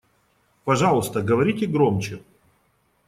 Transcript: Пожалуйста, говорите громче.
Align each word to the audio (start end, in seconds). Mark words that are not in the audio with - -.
Пожалуйста, 0.63 1.21
говорите 1.21 1.67
громче. 1.67 2.23